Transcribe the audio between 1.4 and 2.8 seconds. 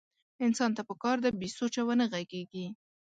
سوچه ونه غږېږي.